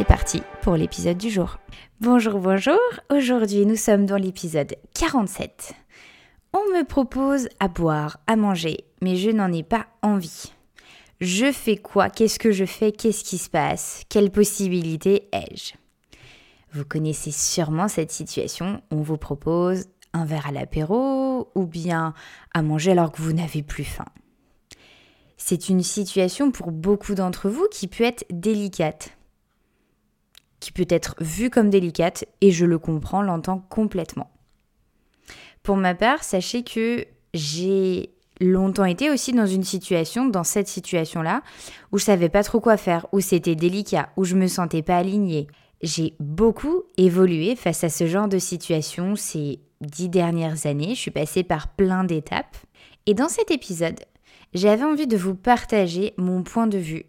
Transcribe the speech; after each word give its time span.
C'est 0.00 0.06
parti 0.06 0.42
pour 0.62 0.76
l'épisode 0.76 1.18
du 1.18 1.28
jour. 1.28 1.58
Bonjour, 2.00 2.38
bonjour. 2.38 2.78
Aujourd'hui, 3.10 3.66
nous 3.66 3.76
sommes 3.76 4.06
dans 4.06 4.16
l'épisode 4.16 4.74
47. 4.94 5.74
On 6.54 6.72
me 6.72 6.86
propose 6.86 7.50
à 7.60 7.68
boire, 7.68 8.18
à 8.26 8.36
manger, 8.36 8.86
mais 9.02 9.16
je 9.16 9.28
n'en 9.28 9.52
ai 9.52 9.62
pas 9.62 9.84
envie. 10.00 10.54
Je 11.20 11.52
fais 11.52 11.76
quoi? 11.76 12.08
Qu'est-ce 12.08 12.38
que 12.38 12.50
je 12.50 12.64
fais? 12.64 12.92
Qu'est-ce 12.92 13.24
qui 13.24 13.36
se 13.36 13.50
passe? 13.50 14.04
Quelle 14.08 14.30
possibilité 14.30 15.28
ai-je? 15.34 15.74
Vous 16.72 16.86
connaissez 16.86 17.30
sûrement 17.30 17.88
cette 17.88 18.10
situation. 18.10 18.80
On 18.90 19.02
vous 19.02 19.18
propose 19.18 19.84
un 20.14 20.24
verre 20.24 20.46
à 20.46 20.52
l'apéro 20.52 21.50
ou 21.54 21.66
bien 21.66 22.14
à 22.54 22.62
manger 22.62 22.92
alors 22.92 23.12
que 23.12 23.20
vous 23.20 23.34
n'avez 23.34 23.62
plus 23.62 23.84
faim. 23.84 24.08
C'est 25.36 25.68
une 25.68 25.82
situation 25.82 26.50
pour 26.50 26.72
beaucoup 26.72 27.14
d'entre 27.14 27.50
vous 27.50 27.66
qui 27.70 27.86
peut 27.86 28.04
être 28.04 28.24
délicate, 28.30 29.14
qui 30.60 30.72
peut 30.72 30.86
être 30.88 31.16
vue 31.20 31.50
comme 31.50 31.70
délicate 31.70 32.24
et 32.40 32.52
je 32.52 32.66
le 32.66 32.78
comprends, 32.78 33.22
l'entends 33.22 33.64
complètement. 33.68 34.30
Pour 35.62 35.76
ma 35.76 35.94
part, 35.94 36.22
sachez 36.22 36.62
que 36.62 37.04
j'ai 37.34 38.10
longtemps 38.40 38.84
été 38.84 39.10
aussi 39.10 39.32
dans 39.32 39.46
une 39.46 39.64
situation, 39.64 40.26
dans 40.26 40.44
cette 40.44 40.68
situation-là, 40.68 41.42
où 41.92 41.98
je 41.98 42.04
savais 42.04 42.28
pas 42.28 42.42
trop 42.42 42.60
quoi 42.60 42.76
faire, 42.76 43.06
où 43.12 43.20
c'était 43.20 43.54
délicat, 43.54 44.10
où 44.16 44.24
je 44.24 44.36
me 44.36 44.46
sentais 44.46 44.82
pas 44.82 44.96
alignée. 44.96 45.46
J'ai 45.82 46.14
beaucoup 46.20 46.84
évolué 46.96 47.56
face 47.56 47.84
à 47.84 47.88
ce 47.88 48.06
genre 48.06 48.28
de 48.28 48.38
situation 48.38 49.16
ces 49.16 49.60
dix 49.80 50.08
dernières 50.08 50.66
années. 50.66 50.94
Je 50.94 51.00
suis 51.00 51.10
passée 51.10 51.42
par 51.42 51.68
plein 51.68 52.04
d'étapes. 52.04 52.56
Et 53.06 53.14
dans 53.14 53.28
cet 53.28 53.50
épisode, 53.50 54.00
j'avais 54.52 54.84
envie 54.84 55.06
de 55.06 55.16
vous 55.16 55.34
partager 55.34 56.12
mon 56.16 56.42
point 56.42 56.66
de 56.66 56.78
vue 56.78 57.04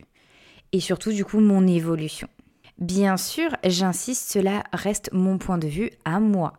et 0.72 0.80
surtout 0.80 1.12
du 1.12 1.26
coup 1.26 1.40
mon 1.40 1.68
évolution. 1.68 2.30
Bien 2.82 3.16
sûr, 3.16 3.56
j'insiste, 3.64 4.32
cela 4.32 4.64
reste 4.74 5.12
mon 5.14 5.38
point 5.38 5.60
de 5.60 5.68
vue 5.68 5.92
à 6.04 6.20
moi, 6.20 6.54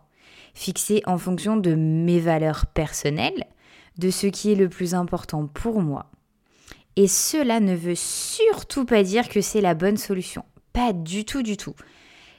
fixé 0.54 1.02
en 1.04 1.18
fonction 1.18 1.56
de 1.56 1.74
mes 1.74 2.20
valeurs 2.20 2.66
personnelles, 2.66 3.44
de 3.98 4.08
ce 4.10 4.28
qui 4.28 4.52
est 4.52 4.56
le 4.56 4.68
plus 4.68 4.94
important 4.94 5.48
pour 5.48 5.82
moi. 5.82 6.12
Et 6.94 7.08
cela 7.08 7.58
ne 7.58 7.74
veut 7.74 7.96
surtout 7.96 8.84
pas 8.84 9.02
dire 9.02 9.28
que 9.28 9.40
c'est 9.40 9.60
la 9.60 9.74
bonne 9.74 9.96
solution. 9.96 10.44
Pas 10.72 10.92
du 10.92 11.24
tout, 11.24 11.42
du 11.42 11.56
tout. 11.56 11.74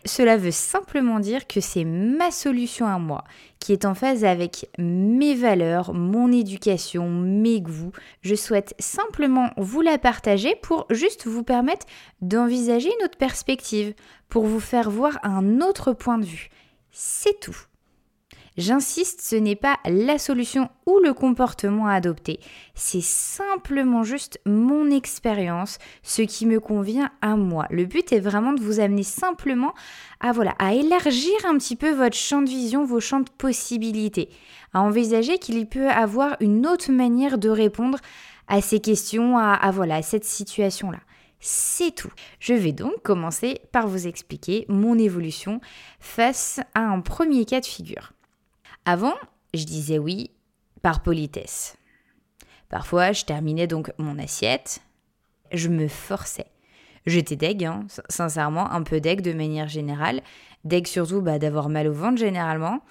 Cela 0.05 0.37
veut 0.37 0.51
simplement 0.51 1.19
dire 1.19 1.47
que 1.47 1.61
c'est 1.61 1.85
ma 1.85 2.29
solution 2.29 2.85
à 2.85 2.99
moi, 2.99 3.23
qui 3.59 3.71
est 3.71 3.85
en 3.85 3.95
phase 3.95 4.25
avec 4.25 4.69
mes 4.77 5.33
valeurs, 5.33 5.93
mon 5.93 6.31
éducation, 6.31 7.09
mes 7.09 7.61
goûts. 7.61 7.93
Je 8.21 8.35
souhaite 8.35 8.75
simplement 8.79 9.51
vous 9.57 9.81
la 9.81 9.97
partager 9.97 10.55
pour 10.61 10.85
juste 10.89 11.25
vous 11.25 11.43
permettre 11.43 11.85
d'envisager 12.21 12.89
une 12.99 13.05
autre 13.05 13.17
perspective, 13.17 13.93
pour 14.27 14.45
vous 14.45 14.59
faire 14.59 14.89
voir 14.89 15.19
un 15.23 15.61
autre 15.61 15.93
point 15.93 16.17
de 16.17 16.25
vue. 16.25 16.49
C'est 16.91 17.39
tout. 17.39 17.57
J'insiste, 18.55 19.21
ce 19.21 19.35
n'est 19.35 19.55
pas 19.55 19.77
la 19.85 20.19
solution 20.19 20.69
ou 20.85 20.99
le 20.99 21.13
comportement 21.13 21.87
à 21.87 21.93
adopter. 21.93 22.39
C'est 22.75 23.01
simplement 23.01 24.03
juste 24.03 24.39
mon 24.45 24.91
expérience, 24.91 25.79
ce 26.03 26.21
qui 26.21 26.45
me 26.45 26.59
convient 26.59 27.09
à 27.21 27.35
moi. 27.35 27.65
Le 27.71 27.85
but 27.85 28.11
est 28.11 28.19
vraiment 28.19 28.53
de 28.53 28.61
vous 28.61 28.79
amener 28.79 29.01
simplement 29.01 29.73
à 30.19 30.31
voilà, 30.33 30.53
à 30.59 30.73
élargir 30.73 31.33
un 31.45 31.57
petit 31.57 31.75
peu 31.75 31.91
votre 31.93 32.15
champ 32.15 32.43
de 32.43 32.49
vision, 32.49 32.85
vos 32.85 32.99
champs 32.99 33.21
de 33.21 33.29
possibilités, 33.37 34.29
à 34.73 34.81
envisager 34.81 35.39
qu'il 35.39 35.65
peut 35.67 35.89
avoir 35.89 36.37
une 36.39 36.67
autre 36.67 36.91
manière 36.91 37.39
de 37.39 37.49
répondre 37.49 37.97
à 38.47 38.61
ces 38.61 38.79
questions, 38.79 39.37
à 39.39 39.71
voilà, 39.71 39.95
à 39.95 40.01
cette 40.03 40.25
situation-là. 40.25 40.99
C'est 41.39 41.93
tout. 41.93 42.11
Je 42.39 42.53
vais 42.53 42.71
donc 42.71 43.01
commencer 43.03 43.59
par 43.71 43.87
vous 43.87 44.07
expliquer 44.07 44.65
mon 44.69 44.97
évolution 44.97 45.59
face 45.99 46.61
à 46.73 46.81
un 46.81 47.01
premier 47.01 47.45
cas 47.45 47.59
de 47.59 47.65
figure. 47.65 48.13
Avant, 48.85 49.13
je 49.53 49.63
disais 49.63 49.97
oui 49.97 50.31
par 50.81 51.01
politesse. 51.01 51.77
Parfois, 52.69 53.11
je 53.13 53.23
terminais 53.23 53.67
donc 53.67 53.91
mon 53.97 54.19
assiette, 54.19 54.81
je 55.51 55.69
me 55.69 55.87
forçais. 55.87 56.47
J'étais 57.05 57.35
deg, 57.35 57.63
hein, 57.63 57.85
sincèrement, 58.09 58.71
un 58.71 58.83
peu 58.83 58.99
deg 58.99 59.21
de 59.21 59.33
manière 59.33 59.67
générale. 59.67 60.21
Deg 60.65 60.87
surtout 60.87 61.21
bah, 61.21 61.39
d'avoir 61.39 61.69
mal 61.69 61.87
au 61.87 61.93
ventre 61.93 62.17
généralement. 62.17 62.81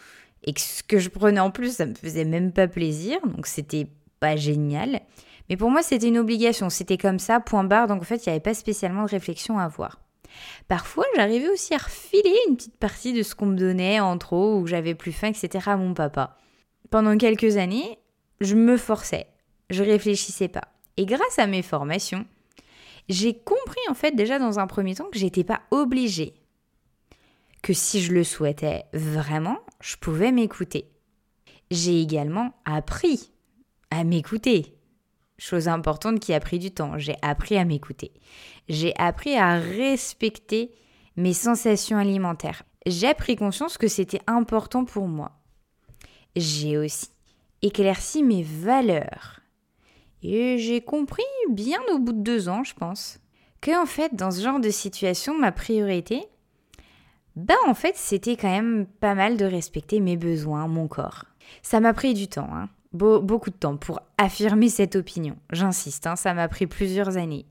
Et 0.45 0.55
ce 0.59 0.83
que 0.83 0.99
je 0.99 1.09
prenais 1.09 1.41
en 1.41 1.51
plus, 1.51 1.77
ça 1.77 1.87
me 1.87 1.95
faisait 1.95 2.25
même 2.25 2.53
pas 2.53 2.69
plaisir, 2.69 3.19
donc 3.25 3.47
c'était 3.47 3.87
pas 4.19 4.37
génial. 4.37 5.01
Mais 5.49 5.57
pour 5.57 5.71
moi, 5.71 5.83
c'était 5.83 6.09
une 6.09 6.19
obligation, 6.19 6.71
c'était 6.71 6.99
comme 6.99 7.19
ça, 7.19 7.41
point 7.41 7.65
barre, 7.65 7.87
donc 7.87 8.03
en 8.03 8.05
fait, 8.05 8.25
il 8.25 8.29
n'y 8.29 8.33
avait 8.33 8.41
pas 8.41 8.55
spécialement 8.55 9.05
de 9.05 9.11
réflexion 9.11 9.59
à 9.59 9.65
avoir. 9.65 10.01
Parfois, 10.69 11.05
j'arrivais 11.17 11.49
aussi 11.49 11.75
à 11.75 11.79
refiler 11.79 12.35
une 12.49 12.57
petite 12.57 12.77
partie 12.77 13.13
de 13.13 13.23
ce 13.23 13.35
qu'on 13.35 13.47
me 13.47 13.57
donnait 13.57 14.01
en 14.01 14.19
trop 14.19 14.57
ou 14.59 14.67
j'avais 14.67 14.95
plus 14.95 15.13
faim, 15.13 15.29
etc. 15.29 15.71
à 15.71 15.77
mon 15.77 15.95
papa. 15.95 16.37
Pendant 16.91 17.17
quelques 17.17 17.57
années, 17.57 17.99
je 18.41 18.55
me 18.55 18.77
forçais, 18.77 19.27
je 19.71 19.83
réfléchissais 19.83 20.49
pas. 20.49 20.69
Et 20.97 21.07
grâce 21.07 21.39
à 21.39 21.47
mes 21.47 21.63
formations, 21.63 22.27
j'ai 23.09 23.39
compris 23.39 23.81
en 23.89 23.95
fait 23.95 24.15
déjà 24.15 24.39
dans 24.39 24.59
un 24.59 24.67
premier 24.67 24.95
temps 24.95 25.09
que 25.11 25.19
j'étais 25.19 25.45
pas 25.45 25.63
obligée. 25.71 26.35
Que 27.63 27.73
si 27.73 28.03
je 28.03 28.13
le 28.13 28.25
souhaitais 28.25 28.85
vraiment, 28.93 29.59
je 29.81 29.97
pouvais 29.97 30.33
m'écouter. 30.33 30.91
J'ai 31.71 32.01
également 32.01 32.53
appris 32.65 33.31
à 33.91 34.05
m'écouter. 34.05 34.75
Chose 35.39 35.69
importante 35.69 36.21
qui 36.21 36.35
a 36.35 36.41
pris 36.41 36.59
du 36.59 36.71
temps. 36.71 36.99
J'ai 36.99 37.17
appris 37.23 37.57
à 37.57 37.65
m'écouter. 37.65 38.13
J'ai 38.69 38.95
appris 38.99 39.37
à 39.37 39.59
respecter 39.59 40.73
mes 41.17 41.33
sensations 41.33 41.99
alimentaires. 41.99 42.63
J'ai 42.87 43.15
pris 43.15 43.37
conscience 43.37 43.79
que 43.79 43.89
c'était 43.89 44.21
important 44.27 44.85
pour 44.85 45.09
moi. 45.09 45.33
J'ai 46.37 46.79
aussi 46.79 47.09
éclairci 47.63 48.23
mes 48.23 48.43
valeurs. 48.43 49.41
Et 50.23 50.59
j'ai 50.59 50.81
compris 50.81 51.23
bien 51.51 51.81
au 51.93 51.99
bout 51.99 52.13
de 52.13 52.23
deux 52.23 52.49
ans, 52.49 52.65
je 52.65 52.75
pense, 52.75 53.19
que 53.61 53.81
en 53.81 53.87
fait, 53.87 54.15
dans 54.15 54.31
ce 54.31 54.41
genre 54.41 54.61
de 54.61 54.71
situation, 54.71 55.37
ma 55.37 55.53
priorité, 55.53 56.23
bah 57.35 57.55
en 57.67 57.75
fait, 57.75 57.97
c'était 57.97 58.37
quand 58.37 58.51
même 58.51 58.87
pas 59.01 59.15
mal 59.15 59.37
de 59.37 59.45
respecter 59.45 60.01
mes 60.01 60.17
besoins, 60.17 60.69
mon 60.69 60.87
corps. 60.87 61.25
Ça 61.63 61.81
m'a 61.81 61.93
pris 61.93 62.15
du 62.15 62.29
temps, 62.29 62.49
hein 62.53 62.69
beaucoup 62.93 63.51
de 63.51 63.57
temps 63.57 63.77
pour 63.77 64.01
affirmer 64.19 64.69
cette 64.69 64.97
opinion. 64.97 65.37
J'insiste, 65.51 66.07
hein, 66.07 66.17
ça 66.17 66.35
m'a 66.35 66.49
pris 66.49 66.67
plusieurs 66.67 67.17
années. 67.17 67.47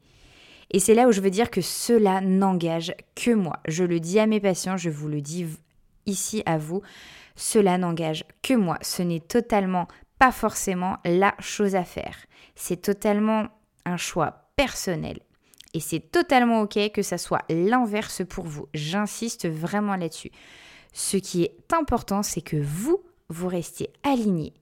Et 0.72 0.80
c'est 0.80 0.94
là 0.94 1.08
où 1.08 1.12
je 1.12 1.22
veux 1.22 1.30
dire 1.30 1.52
que 1.52 1.62
cela 1.62 2.22
n'engage 2.22 2.94
que 3.16 3.32
moi. 3.32 3.60
Je 3.68 3.84
le 3.84 4.00
dis 4.00 4.20
à 4.20 4.28
mes 4.28 4.40
patients, 4.40 4.78
je 4.78 4.90
vous 4.90 5.10
le 5.10 5.22
dis 5.22 5.46
ici 6.06 6.44
à 6.46 6.58
vous, 6.58 6.82
cela 7.36 7.78
n'engage 7.78 8.24
que 8.42 8.54
moi. 8.54 8.78
Ce 8.82 9.02
n'est 9.02 9.20
totalement 9.20 9.88
pas 10.18 10.32
forcément 10.32 10.98
la 11.04 11.36
chose 11.40 11.76
à 11.76 11.84
faire. 11.84 12.16
C'est 12.56 12.82
totalement 12.82 13.48
un 13.86 13.98
choix 13.98 14.46
personnel. 14.56 15.20
Et 15.74 15.80
c'est 15.80 16.00
totalement 16.00 16.62
OK 16.62 16.78
que 16.94 17.02
ça 17.02 17.18
soit 17.18 17.44
l'inverse 17.50 18.22
pour 18.28 18.46
vous. 18.46 18.68
J'insiste 18.74 19.50
vraiment 19.50 19.96
là-dessus. 19.96 20.32
Ce 20.94 21.18
qui 21.18 21.44
est 21.44 21.74
important, 21.74 22.24
c'est 22.24 22.42
que 22.42 22.58
vous, 22.58 23.02
vous 23.30 23.48
restiez 23.48 23.90
aligné 24.04 24.54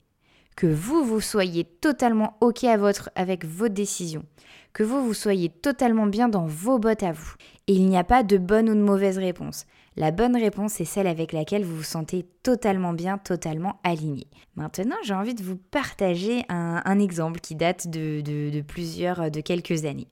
que 0.60 0.66
vous, 0.66 1.02
vous 1.06 1.22
soyez 1.22 1.64
totalement 1.64 2.36
OK 2.42 2.64
à 2.64 2.76
votre, 2.76 3.08
avec 3.14 3.46
vos 3.46 3.68
décisions, 3.68 4.26
que 4.74 4.82
vous, 4.82 5.02
vous 5.02 5.14
soyez 5.14 5.48
totalement 5.48 6.04
bien 6.04 6.28
dans 6.28 6.44
vos 6.44 6.78
bottes 6.78 7.02
à 7.02 7.12
vous. 7.12 7.32
Et 7.66 7.72
il 7.72 7.88
n'y 7.88 7.96
a 7.96 8.04
pas 8.04 8.22
de 8.22 8.36
bonne 8.36 8.68
ou 8.68 8.74
de 8.74 8.82
mauvaise 8.82 9.16
réponse. 9.16 9.64
La 9.96 10.10
bonne 10.10 10.36
réponse 10.36 10.78
est 10.78 10.84
celle 10.84 11.06
avec 11.06 11.32
laquelle 11.32 11.64
vous 11.64 11.76
vous 11.76 11.82
sentez 11.82 12.26
totalement 12.42 12.92
bien, 12.92 13.16
totalement 13.16 13.80
aligné. 13.84 14.26
Maintenant, 14.54 14.96
j'ai 15.02 15.14
envie 15.14 15.34
de 15.34 15.42
vous 15.42 15.56
partager 15.56 16.44
un, 16.50 16.98
exemple 16.98 17.40
qui 17.40 17.54
date 17.54 17.88
de, 17.88 18.60
plusieurs, 18.60 19.30
de 19.30 19.40
quelques 19.40 19.86
années. 19.86 20.08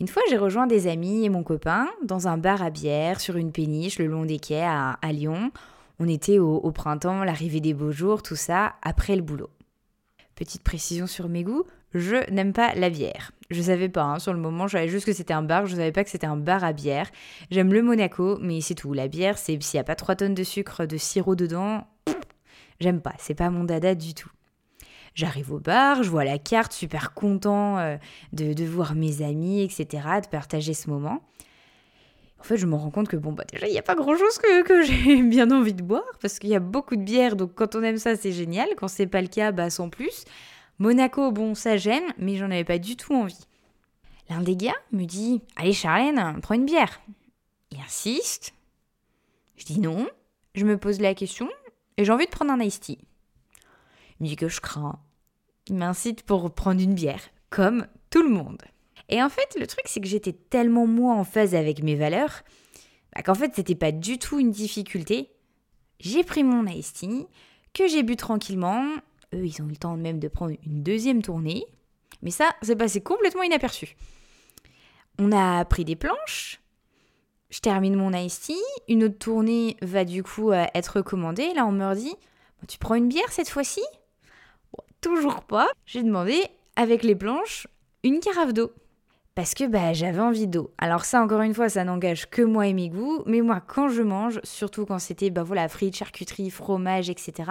Une 0.00 0.08
fois, 0.08 0.22
j'ai 0.30 0.38
rejoint 0.38 0.66
des 0.66 0.86
amis 0.86 1.26
et 1.26 1.28
mon 1.28 1.42
copain 1.42 1.90
dans 2.02 2.26
un 2.26 2.38
bar 2.38 2.62
à 2.62 2.70
bière 2.70 3.20
sur 3.20 3.36
une 3.36 3.52
péniche 3.52 3.98
le 3.98 4.06
long 4.06 4.24
des 4.24 4.38
quais 4.38 4.64
à 4.64 5.12
Lyon. 5.12 5.52
On 6.00 6.08
était 6.08 6.38
au, 6.38 6.70
printemps, 6.72 7.22
l'arrivée 7.24 7.60
des 7.60 7.74
beaux 7.74 7.92
jours, 7.92 8.22
tout 8.22 8.36
ça, 8.36 8.74
après 8.82 9.14
le 9.14 9.22
boulot. 9.22 9.50
Petite 10.34 10.64
précision 10.64 11.06
sur 11.06 11.28
mes 11.28 11.44
goûts, 11.44 11.64
Je 11.94 12.28
n'aime 12.32 12.52
pas 12.52 12.74
la 12.74 12.90
bière. 12.90 13.30
Je 13.50 13.62
savais 13.62 13.88
pas, 13.88 14.02
hein, 14.02 14.18
sur 14.18 14.32
le 14.32 14.40
moment, 14.40 14.66
je 14.66 14.72
savais 14.72 14.88
juste 14.88 15.06
que 15.06 15.12
c'était 15.12 15.34
un 15.34 15.42
bar, 15.42 15.66
je 15.66 15.76
savais 15.76 15.92
pas 15.92 16.02
que 16.02 16.10
c'était 16.10 16.26
un 16.26 16.36
bar 16.36 16.64
à 16.64 16.72
bière. 16.72 17.08
J'aime 17.52 17.72
le 17.72 17.82
Monaco, 17.82 18.38
mais 18.40 18.60
c'est 18.60 18.74
tout. 18.74 18.92
La 18.92 19.06
bière, 19.06 19.38
c'est 19.38 19.62
s'il 19.62 19.76
n'y 19.76 19.80
a 19.80 19.84
pas 19.84 19.94
3 19.94 20.16
tonnes 20.16 20.34
de 20.34 20.42
sucre, 20.42 20.86
de 20.86 20.96
sirop 20.96 21.36
dedans, 21.36 21.86
j'aime 22.80 23.00
pas, 23.00 23.14
c'est 23.18 23.34
pas 23.34 23.50
mon 23.50 23.62
dada 23.62 23.94
du 23.94 24.14
tout. 24.14 24.30
J'arrive 25.14 25.52
au 25.52 25.60
bar, 25.60 26.02
je 26.02 26.10
vois 26.10 26.24
la 26.24 26.38
carte, 26.38 26.72
super 26.72 27.14
content 27.14 27.78
euh, 27.78 27.96
de, 28.32 28.52
de, 28.52 28.64
voir 28.64 28.96
mes 28.96 29.22
amis, 29.22 29.62
etc., 29.62 29.86
de 30.20 30.26
partager 30.26 30.74
ce 30.74 30.90
moment. 30.90 31.22
En 32.44 32.46
fait, 32.46 32.58
je 32.58 32.66
me 32.66 32.74
rends 32.74 32.90
compte 32.90 33.08
que, 33.08 33.16
bon, 33.16 33.32
bah 33.32 33.44
déjà, 33.50 33.66
il 33.66 33.72
n'y 33.72 33.78
a 33.78 33.82
pas 33.82 33.94
grand-chose 33.94 34.36
que, 34.36 34.62
que 34.64 34.82
j'ai 34.82 35.22
bien 35.22 35.50
envie 35.50 35.72
de 35.72 35.82
boire, 35.82 36.04
parce 36.20 36.38
qu'il 36.38 36.50
y 36.50 36.54
a 36.54 36.60
beaucoup 36.60 36.94
de 36.94 37.00
bière, 37.00 37.36
donc 37.36 37.54
quand 37.54 37.74
on 37.74 37.82
aime 37.82 37.96
ça, 37.96 38.16
c'est 38.16 38.32
génial. 38.32 38.68
Quand 38.76 38.86
c'est 38.86 39.06
pas 39.06 39.22
le 39.22 39.28
cas, 39.28 39.50
bah 39.50 39.70
sans 39.70 39.88
plus. 39.88 40.26
Monaco, 40.78 41.32
bon, 41.32 41.54
ça 41.54 41.78
gêne, 41.78 42.04
mais 42.18 42.36
j'en 42.36 42.50
avais 42.50 42.64
pas 42.64 42.76
du 42.76 42.98
tout 42.98 43.14
envie. 43.14 43.46
L'un 44.28 44.42
des 44.42 44.56
gars 44.56 44.76
me 44.92 45.06
dit 45.06 45.40
Allez, 45.56 45.72
Charlène, 45.72 46.38
prends 46.42 46.54
une 46.54 46.66
bière. 46.66 47.00
Il 47.70 47.80
insiste. 47.80 48.52
Je 49.56 49.64
dis 49.64 49.80
non. 49.80 50.06
Je 50.54 50.66
me 50.66 50.76
pose 50.76 51.00
la 51.00 51.14
question 51.14 51.48
et 51.96 52.04
j'ai 52.04 52.12
envie 52.12 52.26
de 52.26 52.30
prendre 52.30 52.52
un 52.52 52.60
iced 52.60 52.82
tea. 52.82 52.98
Il 54.20 54.24
me 54.24 54.28
dit 54.28 54.36
que 54.36 54.48
je 54.48 54.60
crains. 54.60 54.98
Il 55.66 55.76
m'incite 55.76 56.24
pour 56.24 56.52
prendre 56.52 56.82
une 56.82 56.94
bière, 56.94 57.22
comme 57.48 57.86
tout 58.10 58.22
le 58.22 58.28
monde. 58.28 58.60
Et 59.08 59.22
en 59.22 59.28
fait, 59.28 59.56
le 59.58 59.66
truc, 59.66 59.84
c'est 59.86 60.00
que 60.00 60.06
j'étais 60.06 60.32
tellement 60.32 60.86
moi 60.86 61.14
en 61.14 61.24
phase 61.24 61.54
avec 61.54 61.82
mes 61.82 61.96
valeurs 61.96 62.42
bah, 63.14 63.22
qu'en 63.22 63.34
fait, 63.34 63.52
c'était 63.54 63.74
pas 63.74 63.92
du 63.92 64.18
tout 64.18 64.38
une 64.38 64.50
difficulté. 64.50 65.30
J'ai 66.00 66.24
pris 66.24 66.42
mon 66.42 66.66
iced 66.66 67.26
que 67.72 67.86
j'ai 67.86 68.02
bu 68.02 68.16
tranquillement. 68.16 68.84
Eux, 69.34 69.46
ils 69.46 69.62
ont 69.62 69.66
eu 69.66 69.70
le 69.70 69.76
temps 69.76 69.96
même 69.96 70.18
de 70.18 70.28
prendre 70.28 70.54
une 70.64 70.82
deuxième 70.82 71.22
tournée. 71.22 71.64
Mais 72.22 72.30
ça, 72.30 72.50
c'est 72.62 72.76
passé 72.76 73.00
complètement 73.00 73.42
inaperçu. 73.42 73.96
On 75.18 75.32
a 75.32 75.64
pris 75.64 75.84
des 75.84 75.96
planches. 75.96 76.60
Je 77.50 77.60
termine 77.60 77.94
mon 77.94 78.12
iced 78.12 78.42
tea. 78.42 78.62
Une 78.88 79.04
autre 79.04 79.18
tournée 79.18 79.76
va 79.82 80.04
du 80.04 80.22
coup 80.22 80.50
euh, 80.50 80.64
être 80.74 81.02
commandée. 81.02 81.52
Là, 81.54 81.66
on 81.66 81.72
me 81.72 81.94
dit 81.94 82.14
Tu 82.66 82.78
prends 82.78 82.96
une 82.96 83.08
bière 83.08 83.30
cette 83.30 83.48
fois-ci? 83.48 83.82
Toujours 85.00 85.42
pas. 85.42 85.68
J'ai 85.86 86.02
demandé, 86.02 86.42
avec 86.76 87.04
les 87.04 87.14
planches, 87.14 87.68
une 88.02 88.20
carafe 88.20 88.54
d'eau. 88.54 88.72
Parce 89.34 89.54
que 89.54 89.66
bah, 89.66 89.92
j'avais 89.92 90.20
envie 90.20 90.46
d'eau. 90.46 90.72
Alors 90.78 91.04
ça, 91.04 91.20
encore 91.20 91.42
une 91.42 91.54
fois, 91.54 91.68
ça 91.68 91.82
n'engage 91.82 92.30
que 92.30 92.42
moi 92.42 92.68
et 92.68 92.72
mes 92.72 92.88
goûts. 92.88 93.22
Mais 93.26 93.40
moi, 93.40 93.60
quand 93.60 93.88
je 93.88 94.02
mange, 94.02 94.40
surtout 94.44 94.86
quand 94.86 95.00
c'était 95.00 95.30
bah, 95.30 95.42
voilà, 95.42 95.68
frites, 95.68 95.96
charcuterie, 95.96 96.50
fromage, 96.50 97.10
etc., 97.10 97.50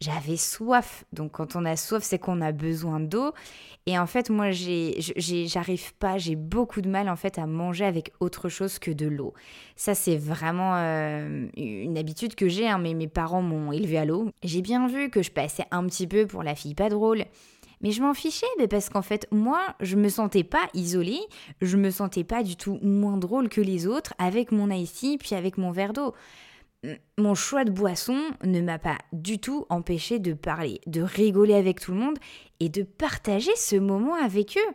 j'avais 0.00 0.36
soif. 0.36 1.04
Donc 1.12 1.32
quand 1.32 1.56
on 1.56 1.64
a 1.64 1.74
soif, 1.74 2.04
c'est 2.04 2.20
qu'on 2.20 2.40
a 2.40 2.52
besoin 2.52 3.00
d'eau. 3.00 3.32
Et 3.86 3.98
en 3.98 4.06
fait, 4.06 4.30
moi, 4.30 4.50
j'arrive 4.52 5.94
pas, 5.94 6.18
j'ai 6.18 6.36
beaucoup 6.36 6.82
de 6.82 6.88
mal 6.88 7.08
en 7.08 7.16
fait 7.16 7.36
à 7.38 7.46
manger 7.46 7.84
avec 7.84 8.12
autre 8.20 8.48
chose 8.48 8.78
que 8.78 8.92
de 8.92 9.06
l'eau. 9.06 9.34
Ça, 9.74 9.96
c'est 9.96 10.16
vraiment 10.16 10.76
euh, 10.76 11.48
une 11.56 11.98
habitude 11.98 12.36
que 12.36 12.48
j'ai. 12.48 12.68
Hein, 12.68 12.78
mais 12.78 12.94
mes 12.94 13.08
parents 13.08 13.42
m'ont 13.42 13.72
élevé 13.72 13.98
à 13.98 14.04
l'eau. 14.04 14.30
J'ai 14.44 14.62
bien 14.62 14.86
vu 14.86 15.10
que 15.10 15.22
je 15.22 15.32
passais 15.32 15.64
un 15.72 15.84
petit 15.86 16.06
peu 16.06 16.26
pour 16.28 16.44
la 16.44 16.54
fille 16.54 16.74
pas 16.74 16.90
drôle. 16.90 17.24
Mais 17.80 17.92
je 17.92 18.02
m'en 18.02 18.14
fichais 18.14 18.46
parce 18.68 18.88
qu'en 18.88 19.02
fait, 19.02 19.28
moi, 19.30 19.60
je 19.80 19.96
me 19.96 20.08
sentais 20.08 20.44
pas 20.44 20.68
isolée, 20.74 21.20
je 21.62 21.76
me 21.76 21.90
sentais 21.90 22.24
pas 22.24 22.42
du 22.42 22.56
tout 22.56 22.78
moins 22.82 23.16
drôle 23.16 23.48
que 23.48 23.60
les 23.60 23.86
autres 23.86 24.14
avec 24.18 24.52
mon 24.52 24.70
icy 24.70 25.18
puis 25.18 25.34
avec 25.34 25.58
mon 25.58 25.70
verre 25.70 25.92
d'eau 25.92 26.14
mon 27.16 27.34
choix 27.34 27.64
de 27.64 27.70
boisson 27.70 28.18
ne 28.44 28.60
m'a 28.60 28.78
pas 28.78 28.98
du 29.12 29.40
tout 29.40 29.66
empêché 29.68 30.18
de 30.18 30.32
parler, 30.32 30.80
de 30.86 31.02
rigoler 31.02 31.54
avec 31.54 31.80
tout 31.80 31.92
le 31.92 31.98
monde 31.98 32.18
et 32.60 32.68
de 32.68 32.82
partager 32.82 33.54
ce 33.56 33.76
moment 33.76 34.14
avec 34.14 34.56
eux. 34.56 34.74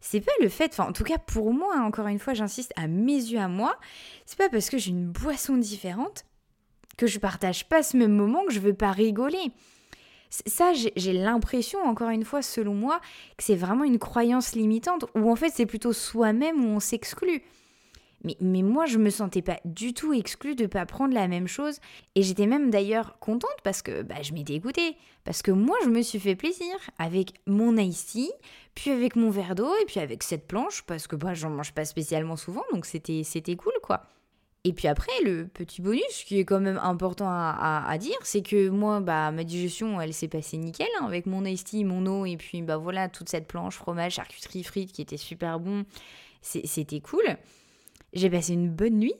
C'est 0.00 0.20
pas 0.20 0.32
le 0.40 0.48
fait, 0.48 0.72
enfin 0.72 0.88
en 0.88 0.92
tout 0.92 1.04
cas 1.04 1.18
pour 1.18 1.52
moi, 1.52 1.74
hein, 1.76 1.84
encore 1.84 2.08
une 2.08 2.18
fois, 2.18 2.34
j'insiste 2.34 2.72
à 2.76 2.86
mes 2.86 3.14
yeux 3.14 3.38
à 3.38 3.48
moi, 3.48 3.78
c'est 4.26 4.38
pas 4.38 4.48
parce 4.48 4.68
que 4.68 4.78
j'ai 4.78 4.90
une 4.90 5.06
boisson 5.06 5.56
différente 5.56 6.24
que 6.96 7.06
je 7.06 7.18
partage 7.18 7.68
pas 7.68 7.82
ce 7.82 7.96
même 7.96 8.12
moment 8.12 8.44
que 8.44 8.52
je 8.52 8.60
veux 8.60 8.74
pas 8.74 8.92
rigoler. 8.92 9.52
Ça, 10.46 10.72
j'ai 10.72 11.12
l'impression, 11.12 11.78
encore 11.84 12.08
une 12.08 12.24
fois, 12.24 12.40
selon 12.40 12.74
moi, 12.74 13.00
que 13.36 13.44
c'est 13.44 13.54
vraiment 13.54 13.84
une 13.84 13.98
croyance 13.98 14.54
limitante, 14.54 15.04
où 15.14 15.30
en 15.30 15.36
fait 15.36 15.50
c'est 15.50 15.66
plutôt 15.66 15.92
soi-même 15.92 16.64
où 16.64 16.68
on 16.68 16.80
s'exclut. 16.80 17.42
Mais, 18.24 18.36
mais, 18.40 18.62
moi, 18.62 18.86
je 18.86 18.98
me 18.98 19.10
sentais 19.10 19.42
pas 19.42 19.58
du 19.64 19.94
tout 19.94 20.12
exclue 20.12 20.54
de 20.54 20.66
pas 20.66 20.86
prendre 20.86 21.12
la 21.12 21.26
même 21.26 21.48
chose. 21.48 21.80
Et 22.14 22.22
j'étais 22.22 22.46
même 22.46 22.70
d'ailleurs 22.70 23.18
contente 23.18 23.56
parce 23.64 23.82
que 23.82 24.02
bah, 24.02 24.22
je 24.22 24.32
m'étais 24.32 24.54
écoutée. 24.54 24.96
Parce 25.24 25.42
que 25.42 25.50
moi, 25.50 25.76
je 25.84 25.88
me 25.88 26.02
suis 26.02 26.20
fait 26.20 26.36
plaisir 26.36 26.74
avec 26.98 27.32
mon 27.46 27.76
icy, 27.76 28.30
puis 28.74 28.90
avec 28.90 29.16
mon 29.16 29.30
verre 29.30 29.54
d'eau, 29.54 29.74
et 29.82 29.84
puis 29.86 30.00
avec 30.00 30.22
cette 30.22 30.46
planche, 30.46 30.82
parce 30.82 31.08
que 31.08 31.16
bah, 31.16 31.34
j'en 31.34 31.50
mange 31.50 31.72
pas 31.72 31.84
spécialement 31.84 32.36
souvent, 32.36 32.64
donc 32.72 32.86
c'était 32.86 33.56
cool, 33.56 33.74
quoi. 33.82 34.02
Et 34.64 34.72
puis 34.72 34.86
après, 34.86 35.12
le 35.24 35.48
petit 35.48 35.82
bonus 35.82 36.24
qui 36.24 36.38
est 36.38 36.44
quand 36.44 36.60
même 36.60 36.78
important 36.80 37.26
à, 37.28 37.96
dire, 37.98 38.16
c'est 38.22 38.42
que 38.42 38.68
moi, 38.68 39.00
bah, 39.00 39.32
ma 39.32 39.42
digestion, 39.42 40.00
elle 40.00 40.14
s'est 40.14 40.28
passée 40.28 40.56
nickel, 40.56 40.86
hein, 41.00 41.04
avec 41.04 41.26
mon 41.26 41.44
icy, 41.44 41.82
mon 41.84 42.06
eau, 42.06 42.26
et 42.26 42.36
puis 42.36 42.62
bah 42.62 42.76
voilà, 42.76 43.08
toute 43.08 43.28
cette 43.28 43.48
planche, 43.48 43.76
fromage, 43.76 44.14
charcuterie, 44.14 44.62
frites 44.62 44.92
qui 44.92 45.02
était 45.02 45.16
super 45.16 45.58
bon. 45.58 45.84
C'était 46.42 47.00
cool. 47.00 47.24
J'ai 48.12 48.30
passé 48.30 48.52
une 48.52 48.70
bonne 48.70 48.98
nuit 48.98 49.14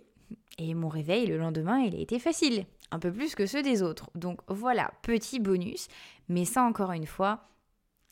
et 0.58 0.74
mon 0.74 0.88
réveil 0.88 1.26
le 1.26 1.38
lendemain, 1.38 1.78
il 1.80 1.96
a 1.96 1.98
été 1.98 2.18
facile, 2.18 2.66
un 2.90 2.98
peu 2.98 3.12
plus 3.12 3.34
que 3.34 3.46
ceux 3.46 3.62
des 3.62 3.82
autres. 3.82 4.10
Donc 4.14 4.40
voilà, 4.48 4.92
petit 5.02 5.40
bonus, 5.40 5.88
mais 6.28 6.44
ça 6.44 6.62
encore 6.62 6.92
une 6.92 7.06
fois, 7.06 7.48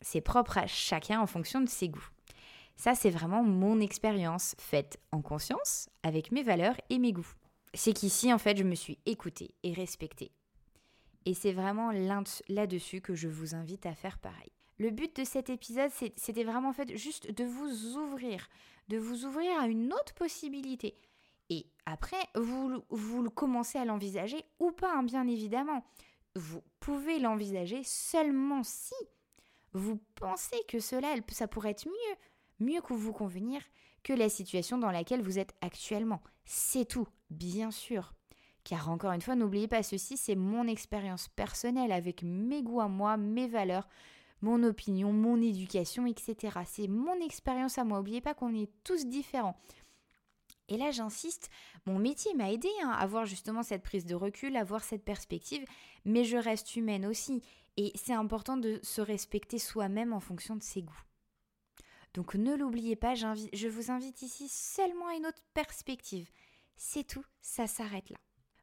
c'est 0.01 0.21
propre 0.21 0.57
à 0.57 0.67
chacun 0.67 1.21
en 1.21 1.27
fonction 1.27 1.61
de 1.61 1.69
ses 1.69 1.89
goûts. 1.89 2.09
Ça, 2.81 2.95
c'est 2.95 3.11
vraiment 3.11 3.43
mon 3.43 3.79
expérience 3.79 4.55
faite 4.57 4.99
en 5.11 5.21
conscience 5.21 5.87
avec 6.01 6.31
mes 6.31 6.41
valeurs 6.41 6.73
et 6.89 6.97
mes 6.97 7.13
goûts. 7.13 7.35
C'est 7.75 7.93
qu'ici, 7.93 8.33
en 8.33 8.39
fait, 8.39 8.57
je 8.57 8.63
me 8.63 8.73
suis 8.73 8.97
écoutée 9.05 9.53
et 9.61 9.71
respectée. 9.71 10.31
Et 11.27 11.35
c'est 11.35 11.51
vraiment 11.51 11.91
là-dessus 12.49 12.99
que 12.99 13.13
je 13.13 13.27
vous 13.27 13.53
invite 13.53 13.85
à 13.85 13.93
faire 13.93 14.17
pareil. 14.17 14.51
Le 14.79 14.89
but 14.89 15.15
de 15.15 15.23
cet 15.23 15.51
épisode, 15.51 15.91
c'était 16.15 16.43
vraiment 16.43 16.73
fait 16.73 16.97
juste 16.97 17.29
de 17.29 17.43
vous 17.43 17.97
ouvrir, 17.97 18.47
de 18.87 18.97
vous 18.97 19.25
ouvrir 19.25 19.61
à 19.61 19.67
une 19.67 19.93
autre 19.93 20.15
possibilité. 20.15 20.95
Et 21.51 21.67
après, 21.85 22.25
vous, 22.33 22.81
vous 22.89 23.29
commencez 23.29 23.77
à 23.77 23.85
l'envisager 23.85 24.43
ou 24.57 24.71
pas, 24.71 24.91
hein, 24.95 25.03
bien 25.03 25.27
évidemment. 25.27 25.85
Vous 26.35 26.63
pouvez 26.79 27.19
l'envisager 27.19 27.83
seulement 27.83 28.63
si 28.63 28.95
vous 29.73 29.99
pensez 30.15 30.57
que 30.67 30.79
cela, 30.79 31.13
ça 31.29 31.47
pourrait 31.47 31.71
être 31.71 31.87
mieux, 31.87 32.15
mieux 32.61 32.81
que 32.81 32.93
vous 32.93 33.11
convenir 33.11 33.61
que 34.03 34.13
la 34.13 34.29
situation 34.29 34.77
dans 34.77 34.91
laquelle 34.91 35.21
vous 35.21 35.39
êtes 35.39 35.53
actuellement. 35.61 36.21
C'est 36.45 36.85
tout, 36.85 37.07
bien 37.29 37.71
sûr. 37.71 38.13
Car 38.63 38.89
encore 38.89 39.11
une 39.11 39.21
fois, 39.21 39.35
n'oubliez 39.35 39.67
pas, 39.67 39.83
ceci, 39.83 40.17
c'est 40.17 40.35
mon 40.35 40.67
expérience 40.67 41.27
personnelle 41.29 41.91
avec 41.91 42.23
mes 42.23 42.61
goûts 42.61 42.81
à 42.81 42.87
moi, 42.87 43.17
mes 43.17 43.47
valeurs, 43.47 43.87
mon 44.41 44.63
opinion, 44.63 45.11
mon 45.11 45.41
éducation, 45.41 46.05
etc. 46.05 46.59
C'est 46.65 46.87
mon 46.87 47.19
expérience 47.21 47.77
à 47.77 47.83
moi. 47.83 47.97
N'oubliez 47.97 48.21
pas 48.21 48.33
qu'on 48.33 48.55
est 48.55 48.71
tous 48.83 49.05
différents. 49.05 49.59
Et 50.67 50.77
là, 50.77 50.91
j'insiste, 50.91 51.49
mon 51.85 51.99
métier 51.99 52.33
m'a 52.33 52.51
aidé 52.51 52.69
hein, 52.83 52.91
à 52.91 53.01
avoir 53.01 53.25
justement 53.25 53.61
cette 53.61 53.83
prise 53.83 54.05
de 54.05 54.15
recul, 54.15 54.55
à 54.55 54.61
avoir 54.61 54.83
cette 54.83 55.03
perspective, 55.03 55.65
mais 56.05 56.23
je 56.23 56.37
reste 56.37 56.75
humaine 56.75 57.05
aussi. 57.05 57.41
Et 57.77 57.91
c'est 57.95 58.13
important 58.13 58.57
de 58.57 58.79
se 58.83 59.01
respecter 59.01 59.59
soi-même 59.59 60.13
en 60.13 60.19
fonction 60.19 60.55
de 60.55 60.63
ses 60.63 60.83
goûts. 60.83 61.03
Donc 62.13 62.35
ne 62.35 62.55
l'oubliez 62.55 62.95
pas, 62.95 63.15
je 63.15 63.67
vous 63.67 63.91
invite 63.91 64.21
ici 64.21 64.47
seulement 64.49 65.07
à 65.07 65.15
une 65.15 65.25
autre 65.25 65.41
perspective. 65.53 66.29
C'est 66.75 67.05
tout, 67.05 67.25
ça 67.41 67.67
s'arrête 67.67 68.09
là. 68.09 68.17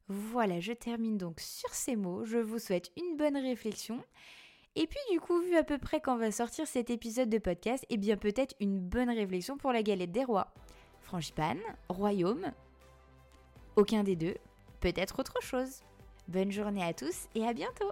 Voilà, 0.09 0.59
je 0.59 0.73
termine 0.73 1.19
donc 1.19 1.41
sur 1.41 1.71
ces 1.75 1.95
mots. 1.95 2.25
Je 2.25 2.39
vous 2.39 2.59
souhaite 2.59 2.91
une 2.97 3.17
bonne 3.17 3.37
réflexion. 3.37 4.03
Et 4.75 4.87
puis 4.87 5.01
du 5.11 5.21
coup, 5.21 5.41
vu 5.41 5.57
à 5.57 5.65
peu 5.65 5.79
près 5.79 6.01
quand 6.01 6.17
va 6.17 6.31
sortir 6.31 6.67
cet 6.67 6.91
épisode 6.91 7.29
de 7.29 7.39
podcast, 7.39 7.85
eh 7.91 7.97
bien 7.97 8.17
peut-être 8.17 8.55
une 8.61 8.81
bonne 8.81 9.11
réflexion 9.11 9.57
pour 9.57 9.73
la 9.73 9.83
galette 9.83 10.13
des 10.13 10.25
rois. 10.25 10.53
Frangipane, 11.03 11.61
royaume, 11.89 12.53
aucun 13.77 14.03
des 14.03 14.17
deux, 14.17 14.37
peut-être 14.81 15.19
autre 15.19 15.43
chose. 15.43 15.83
Bonne 16.29 16.53
journée 16.53 16.85
à 16.85 16.93
tous 16.93 17.29
et 17.35 17.47
à 17.47 17.53
bientôt 17.53 17.91